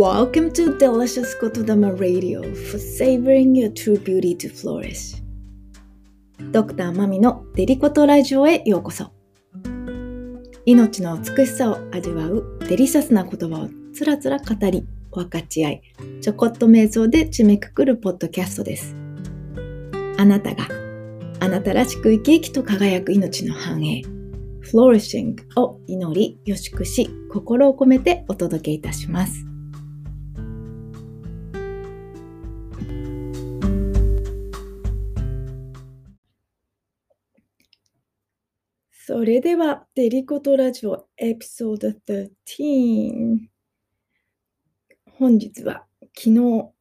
[0.00, 5.22] Welcome to Delicious Kotodama Radio for savoring your true beauty to flourish.
[6.52, 9.12] ドクターマミのデリコトラジオへようこそ。
[10.64, 15.82] 命の美しさを味わうデリシャスな言葉をつらつら語り、分かち合い、
[16.22, 18.96] ちょこっと瞑想で締めくくるポッドキャストです。
[20.16, 20.66] あなたが
[21.40, 24.00] あなたらしく生き生きと輝く命の繁栄、
[24.72, 29.49] flourishing を祈り、よしくし、心を込めてお届けいたします。
[39.30, 41.90] それでは、デリコトラジオエピソード
[42.48, 43.38] 13。
[45.06, 45.86] 本日は
[46.18, 46.72] 昨日、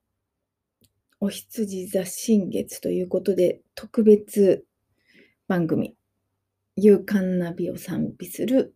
[1.19, 4.65] お羊座新月ということで、特別
[5.47, 5.95] 番組、
[6.75, 8.73] 勇敢な美を賛美する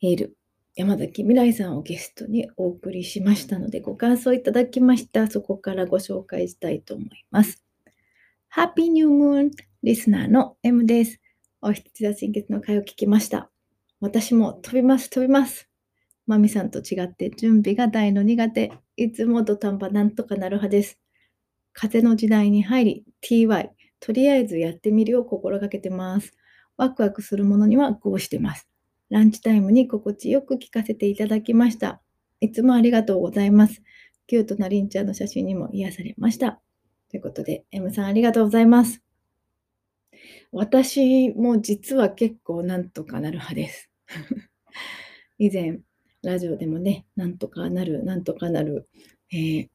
[0.00, 0.38] エール、
[0.76, 5.26] 山崎未来さんをゲストにお送りしましたので、ご感想いただきました。
[5.26, 7.62] そこからご紹介したいと思います。
[8.48, 9.50] ハッピーニュームーン
[9.82, 11.20] リスナーの M です。
[11.60, 13.50] お羊座新月の会を聞きました。
[14.00, 15.68] 私も飛びます、飛びます。
[16.26, 18.72] マミさんと違って準備が大の苦手。
[18.96, 21.00] いつも土壇場なんとかなる派です。
[21.72, 26.32] 風の時代に入り、TY、とりあえずやってみるを心がけてます。
[26.76, 28.68] ワクワクするものにはこうしてます。
[29.10, 32.00] ランチタイムに心地よく聞かせていただきました。
[32.40, 33.82] いつもありがとうございます。
[34.26, 36.60] キュートなりんちゃんの写真にも癒されました。
[37.10, 39.07] ということで、M さんありがとうございます。
[40.52, 43.90] 私も実は結構なんとかなる派です。
[45.38, 45.80] 以前、
[46.22, 48.88] ラジオでもね、なんとかなる、なんとかなる、
[49.30, 49.68] えー、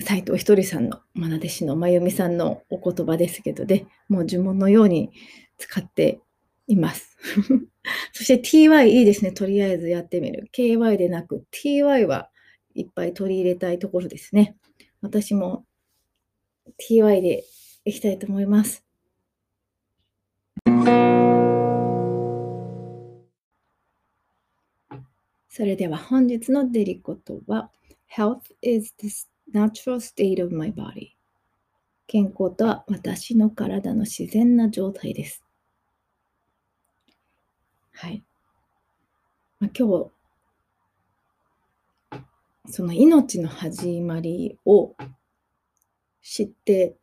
[0.00, 5.10] 斉藤ひとりさんの、まな弟子のまゆみさんのお言葉ですけどね、もう呪文のように
[5.58, 6.20] 使って
[6.66, 7.16] います。
[8.12, 9.32] そして ty いいですね。
[9.32, 10.48] とりあえずやってみる。
[10.52, 11.98] ky でなく ty は
[12.74, 14.56] いっぱい取り入れたいところですね。
[15.00, 15.66] 私も
[16.78, 17.44] ty で
[17.84, 18.84] いきたいと思います。
[25.48, 27.70] それでは本日のデリコとは
[28.16, 29.08] Health is the
[29.52, 31.10] natural state of my body
[32.06, 35.44] 健康とは私の体の自然な状態です。
[37.92, 38.22] はい。
[39.60, 40.10] まあ、今
[42.10, 42.22] 日、
[42.66, 44.94] その命の始まりを
[46.22, 46.96] 知って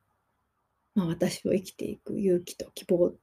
[1.00, 3.14] まあ、私を生きていく勇気と希望っ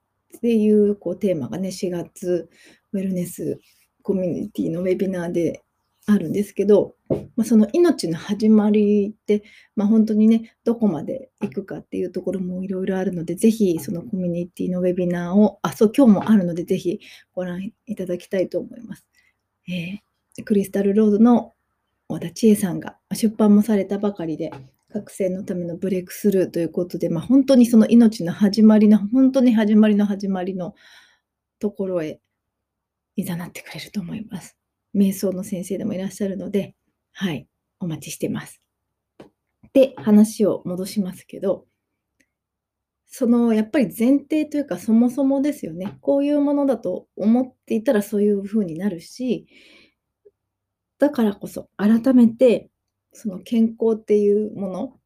[0.40, 2.48] ていうこうテーマがね、4月
[2.92, 3.60] ウェルネス
[4.02, 5.62] コミュニティのウェビナーで
[6.06, 9.42] あるんですけど、まあ、その命の始まりって、
[9.74, 17.00] まあ、本当にね、どこまで行くかっていうところもいろいろあるので、ぜひそのコミュニティのウェビナーを、あ、そう、今日もあるので、ぜひ
[17.34, 19.06] ご覧いただきたいと思います。
[19.68, 21.52] えー、クリスタルロードの
[22.08, 24.50] 和田千恵さんが出版もされたばかりで、
[24.96, 30.74] 覚醒のためのブレイクスルーということで、まあ、本当にその命の始まりの、本当に始まりの始まりの
[31.58, 32.20] ところへ
[33.16, 34.56] いざなってくれると思います。
[34.94, 36.74] 瞑想の先生でもいらっしゃるので、
[37.12, 37.46] はい、
[37.78, 38.62] お待ちしてます。
[39.74, 41.66] で、話を戻しますけど、
[43.06, 45.96] そのやっぱり前提というかそもそもですよね。
[46.00, 49.46] こういうものだと思っていたらそういうふうになるし、
[50.98, 52.70] だからこそ改めて
[53.16, 55.00] その健康っていうもの、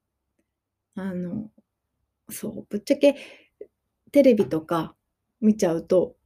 [0.97, 1.49] あの、
[2.29, 3.15] そう、ぶっちゃけ
[4.11, 4.97] テレビとか
[5.41, 6.17] 見ちゃうと、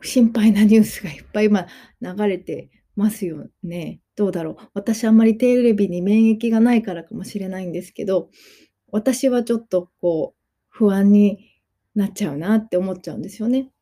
[0.00, 1.66] 心配なニュースがいっぱい今
[2.00, 4.00] 流れてますよね。
[4.14, 4.56] どうだろう。
[4.74, 8.30] 私あんまりテレビに免疫がないからかもしれないんですけど、
[8.92, 11.50] 私はちょっとこう不安に
[11.96, 13.72] なっちゃうなって思っちゃうんですよね。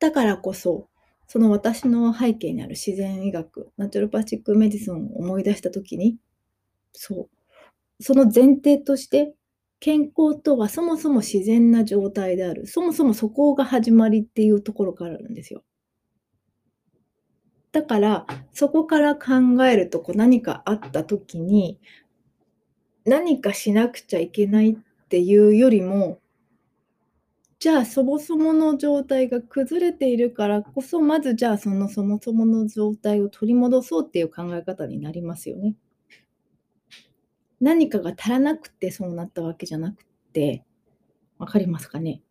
[0.00, 0.89] だからこそ
[1.32, 6.16] その私の背景にある自然医学、 naturopathic medicine を思い出したときに、
[6.90, 7.28] そ
[8.00, 9.32] う、その前提として、
[9.78, 12.66] 健康とはそもそも自然な状態である。
[12.66, 15.62] そもそもそこが始まりっていうところからなんですよ。
[17.70, 21.78] だから、そこから考えるとこう何かあった時に、
[23.04, 26.18] 何かしなくちゃいけないっていうよりも、
[27.60, 35.76] じゃあ、そもそもの状態が崩れているからこそ、まずじゃあ、そのそもそもの状態を取り戻そうっていう考え方になりますよね。
[37.60, 40.64] 何かが足らなくてそうなったわけじゃなくて、
[41.36, 42.22] わかりますかね？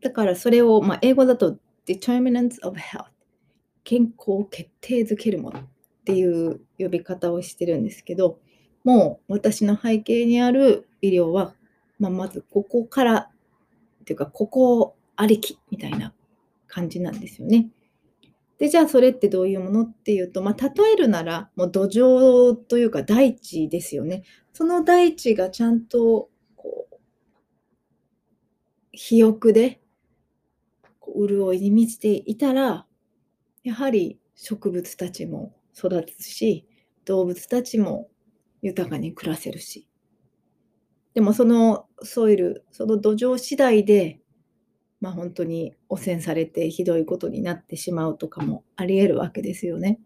[0.00, 3.06] だからそれを、まあ、英語だと determinants of health
[3.82, 5.62] 健康を決定づけるものっ
[6.04, 8.38] ていう呼び方をしてるんですけど、
[8.84, 11.56] もう私の背景にある医療は、
[11.98, 13.30] まあ、まずここから
[14.08, 16.14] っていうか、ここありきみたいな
[16.66, 17.68] 感じなんですよね。
[18.56, 24.22] で、じゃあそれってどういうものっていうと、まあ、例えるなら、もう土壌というか大地ですよね。
[24.54, 26.96] その大地がちゃんと、こう、
[28.92, 29.82] 肥沃で、
[31.14, 32.86] 潤いに満ちていたら、
[33.62, 36.66] やはり植物たちも育つし、
[37.04, 38.08] 動物たちも
[38.62, 39.86] 豊かに暮らせるし。
[41.18, 44.20] でもそのソイル、その土壌次第で、
[45.00, 49.98] まあ本当に汚染されてひどいことになってしまうとかもあり得るわけですよね。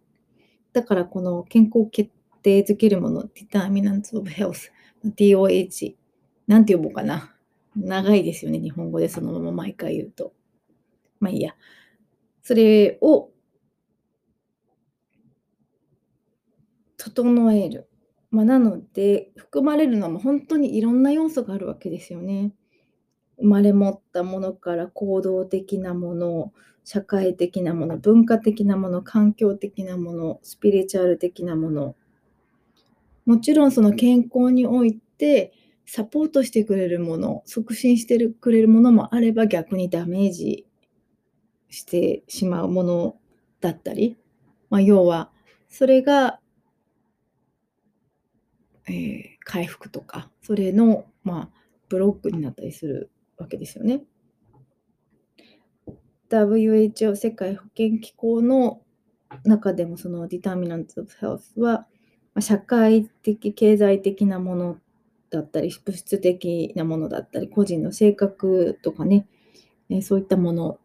[0.73, 2.11] だからこの健康決
[2.43, 4.71] 定づけるもの、Determinants of Health、
[5.05, 5.97] DOH、
[6.47, 7.37] なんて呼ぼうかな。
[7.77, 10.33] 長いですよね、日本語でそのまま毎回言うと。
[11.21, 11.55] まあいいや。
[12.43, 13.29] それを
[16.97, 17.92] 整える。
[18.33, 22.55] まあ、なので、含まれるのは本当にいろんな要素があるわけですよね。
[23.39, 26.53] 生まれ持ったものから行動的なもの、
[26.83, 31.95] 社会的なもの、文化的なもの、環境的なもの、スピリチュアル的なもの。
[33.27, 35.53] もちろんその健康において
[35.87, 40.67] サポートしてくれるもの、促進してくれるものもあれば逆にダメージ
[41.69, 43.17] してしまうもの
[43.61, 44.17] だったり、
[44.71, 45.31] まあ、要は
[45.69, 46.41] それが、
[48.89, 51.49] えー、回復とかそれの、まあ、
[51.89, 54.03] ブロックになったりするわけですよね。
[56.31, 58.81] WHO 世界保健機構の
[59.45, 61.87] 中でもその Determinants of Health は
[62.41, 64.79] 社会的経済的なもの
[65.31, 69.27] だったり物質的なものだったり個人の性格とかね
[69.91, 70.79] えそういったもの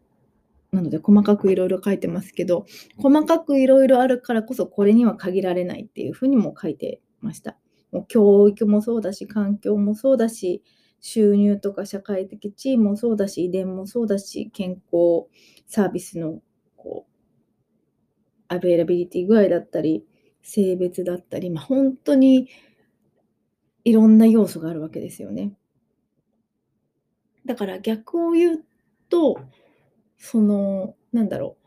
[0.71, 2.65] なので細かくいろいろ書いてますけど
[2.97, 7.57] 細かくいろいろあるからこそこれには限られないっていうふうにも書いてました。
[7.91, 10.63] もう教育もそうだし環境もそうだし
[10.99, 15.27] 収入とか社会的地位もそうだし、遺伝もそうだし、健康
[15.67, 16.41] サービスの
[16.75, 17.11] こう
[18.47, 20.05] アベイラビリティ具合だったり、
[20.41, 22.49] 性別だったり、まあ、本当に
[23.83, 25.53] いろんな要素があるわけですよね。
[27.45, 28.65] だから逆を言う
[29.09, 29.39] と、
[30.17, 31.57] その、なんだろ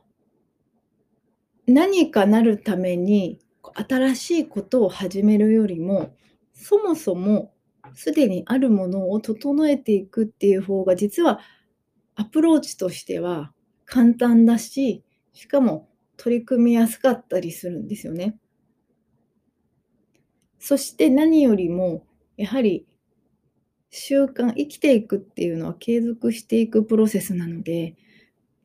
[1.66, 1.72] う。
[1.72, 3.39] 何かなるために
[3.74, 6.14] 新しいことを始めるよりも、
[6.52, 7.54] そもそも
[7.94, 11.40] すでにあるものを整えていくっていう方が実は
[12.14, 13.52] アプローチとしては
[13.86, 15.02] 簡単だし
[15.32, 18.38] しかも取り組みやすかったりするんですよね。
[20.58, 22.04] そして何よりも
[22.36, 22.86] やはり
[23.90, 27.96] 習慣生きていくっていうのは継続していくプロセスなので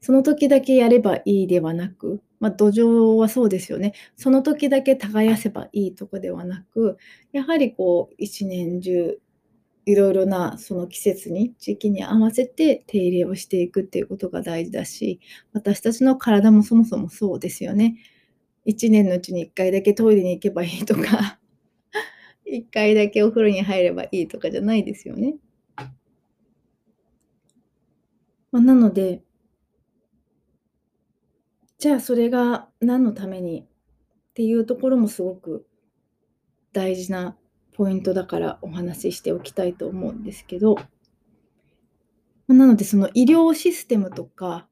[0.05, 3.93] その時だけやればいいではなく、まあ、土壌はそうですよね。
[4.15, 6.97] その時だけ耕せばいいとかではなく、
[7.31, 9.19] やはりこう一年中
[9.87, 15.19] いろいろなその季節に時期に合わせて手入れをしていくっていうことが大事だし
[15.53, 17.95] 私たちの体もそもそもそうですよね。
[18.67, 21.39] 1年のうちに1回だけトイレに行けばいいとか
[22.45, 25.35] 1回だけお風呂に入ればいいとかじゃないですよね。
[28.51, 29.24] まあ、なので
[31.85, 33.65] じゃあそれが何のためにっ
[34.33, 35.67] ていうところもすごく
[36.73, 37.37] 大事な
[37.73, 40.77] ポイントだからお話ししておきたいと思うんですけど、
[42.47, 44.67] なのでその医療システムとか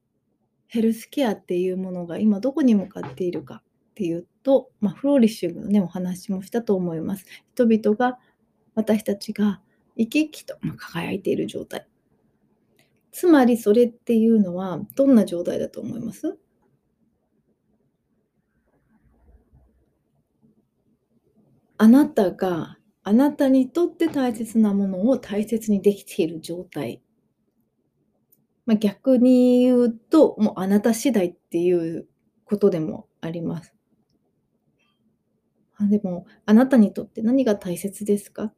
[0.65, 7.25] ヘルスケアっていうものが今どこに向かっているかっていうと、まあ、フローリッシュのねお話もしたと思います。
[7.53, 8.17] 人々が
[8.73, 9.61] 私たちが
[9.95, 11.87] 生き生きと輝いている状態。
[13.11, 16.39] つまりそれっていうのはどんな状態だと思います？
[21.83, 27.01] あなたがあなたにとって大切なものを大切にできている状態。
[28.65, 32.07] まあ、逆に言うと、もうあなた次第っていう
[32.45, 33.75] ことでもあります。
[35.75, 38.53] あでも、あなたにとって何が大切ですか？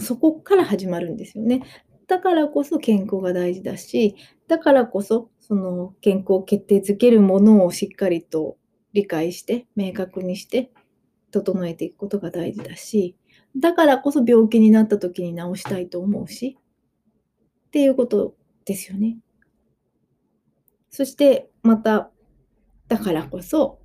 [0.00, 1.64] そこから始まるんですよね。
[2.06, 4.16] だからこそ健康が大事だし、
[4.48, 8.56] だからこそその健康を決定づけるものをしっかりと
[8.96, 10.72] 理解して、明確にして、
[11.30, 13.14] 整えていくことが大事だし、
[13.56, 16.58] だからこそ病気になった時に治したいと思うし、
[17.68, 18.34] っていうこと
[18.64, 19.18] ですよね。
[20.88, 22.10] そしてまた、
[22.88, 23.80] だからこそ、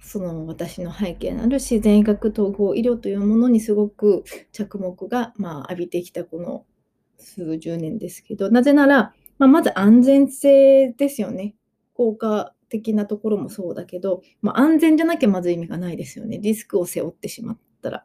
[0.00, 6.64] その私の背景のある自然医学統合医療というものにすごく着目が、まあ、浴びてきたこの
[7.18, 11.54] 数十年ですけど、なぜなら、まあ、まず安全性ですよね。
[11.94, 16.38] 効果的なところもそうだけど、まあ、安全じゃなきゃまず意味がないですよね。
[16.38, 18.04] リスクを背負ってしまったら。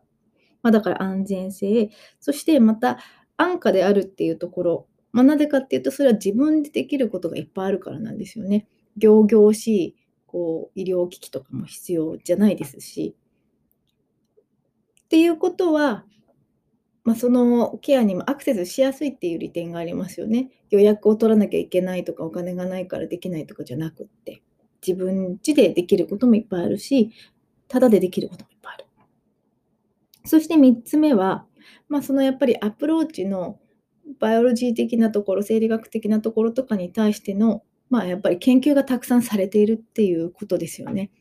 [0.61, 1.89] まあ、だから安全性、
[2.19, 2.97] そしてまた
[3.37, 8.67] 安価であるっていうところ、まあ、なぜかっていうと、それは自分でできることがいっぱいあるからなんですよね。
[8.97, 13.15] 行々しいこう医療機器とかも必要じゃないですし。
[15.05, 16.05] っていうことは、
[17.03, 20.49] まあ、そのケアにもアクセスしやすいっていう利点がありますよね。
[20.71, 24.41] 予約を取らなきゃいけないとか、お金がないからできないとかじゃなくって、
[24.85, 27.11] 自分家でできることもいっぱいあるし、
[27.67, 28.85] ただでできることもいっぱいある。
[30.25, 31.45] そして3つ目は、
[31.89, 33.59] まあ、そのやっぱりアプローチの
[34.19, 41.11] バイオロジー的なところ、生理学的なところとかに対しての、まあ、やっぱり研究がたくさんされているっていうことですよね。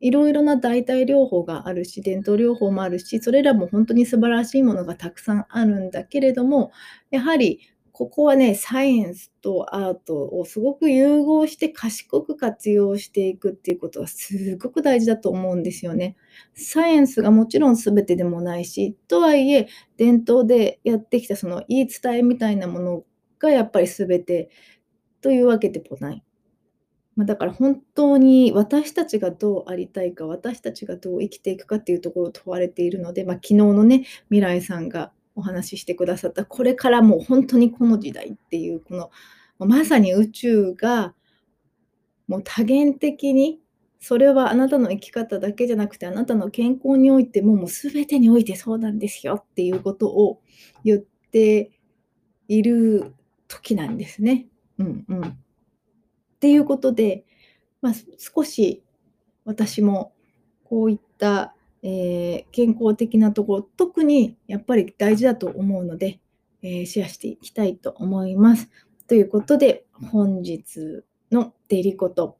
[0.00, 6.70] いろいろな代替療法があるし、伝統療法もあるし、それらも本当に素晴らしいものがたくさんあるんだけれども、
[7.10, 7.60] やはり
[7.96, 16.14] ここはね、サイエンスとアートをすごく融合して賢く活用していくっていうことはすごく大事だと思うんですよね。
[16.52, 23.04] サイエンスがもちろん全てでもないし、とはいえ伝統でやってきたその言い伝えみたいなもの
[23.38, 24.50] がやっぱり全て
[25.22, 26.22] というわけでもない。
[27.14, 39.10] まあ、だから本当に私たちがどうありたいか、私たちがどう生きていくかっていうところを問われているので、まあ、昨日のね、未来さんがお話ししてくださったこれからもう本当にこの時代っていうこの
[39.66, 41.14] まさに宇宙が
[42.26, 43.60] もう多元的に
[44.00, 50.40] それはあなたの生き方だけじゃなくてあなたの健康においてももう全てにおいてそうなんですよっていうことを
[50.84, 51.70] 言って
[52.48, 53.14] いる
[53.48, 54.46] 時なんですね。
[54.78, 55.36] うんうん、っ
[56.40, 57.24] ていうことで、
[57.82, 58.84] まあ、少し
[59.44, 60.12] 私も
[60.64, 61.55] こういった
[61.88, 66.18] えー、健康的なところ、特にやっぱり大事だと思うので、
[66.60, 68.68] えー、シェアしていきたいと思います。
[69.06, 72.38] ということで、本日のデリコト。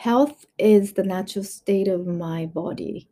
[0.00, 3.08] Health is the natural state of my body.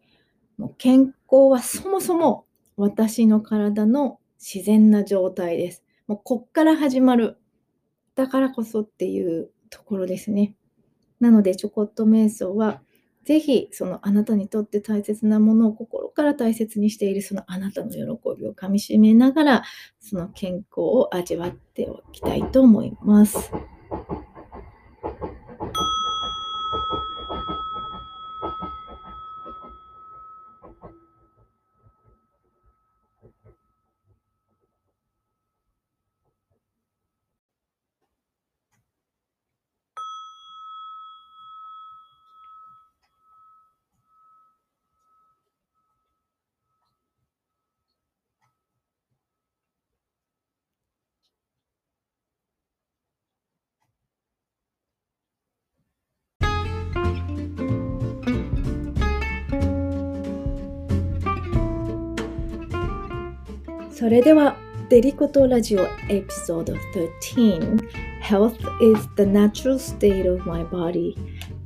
[0.57, 5.83] もう健康はそもそも私の体の自然な状態です。
[6.07, 7.38] もうこっから始まる。
[8.14, 10.54] だからこそっていうところですね。
[11.19, 12.83] なので、ちょこっと瞑想は
[13.24, 18.00] ぜひそのあなたにとって大切なものを心から大切にしているそのあなたの喜
[18.38, 19.64] びをかみしめながら
[19.98, 23.52] その健康を味わっておきたいと思います。
[64.00, 64.57] それでは、
[64.88, 66.73] デリコトラジオエピソード
[67.23, 67.78] 13
[68.23, 71.14] Health is the natural state of my body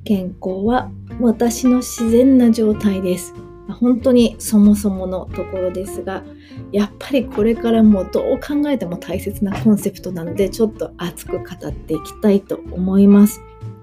[0.02, 3.32] 健康は私の自然な状態です。
[3.68, 6.24] 本当にそもそものところですが、
[6.72, 13.40] やっぱりこれからもどう考えても大切なコンセプトなので、ちょっと熱く語っていきたいと思います。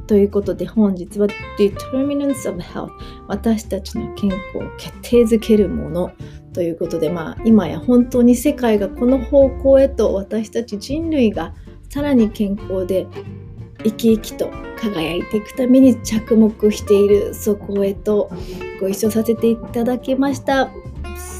[0.07, 1.27] ということで本日は
[1.57, 2.89] Determinants of Health
[3.27, 6.11] 私たちの健康を決定づけるもの
[6.53, 11.53] ということで、まあ、今や本当に世界がこの方向へと私たち人類が
[11.89, 13.07] さらに健康で
[13.83, 18.31] 生き生きと輝いていくために着目しているそこへと
[18.79, 20.69] ご一緒させていただきました。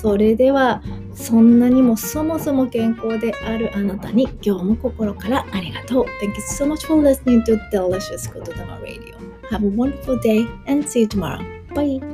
[0.01, 0.81] それでは
[1.13, 6.05] そんなにもそもそも健康であるあなたに今日も心からありがとう。
[6.21, 9.15] Thank you so much for listening to Delicious Good Dama Radio.
[9.51, 11.39] Have a wonderful day and see you tomorrow.
[11.73, 12.10] Bye.